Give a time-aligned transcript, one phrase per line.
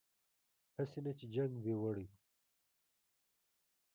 [0.77, 2.07] هسې نه چې جنګ وي وړی